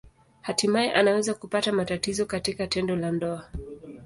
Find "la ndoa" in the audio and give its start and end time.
2.95-3.49